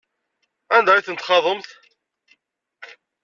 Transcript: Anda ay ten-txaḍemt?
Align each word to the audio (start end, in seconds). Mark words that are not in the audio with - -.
Anda 0.75 0.91
ay 0.93 1.03
ten-txaḍemt? 1.05 1.69